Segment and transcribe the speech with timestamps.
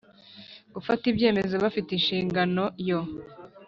[0.73, 2.99] gufata ibyemezo Bafite inshingano yo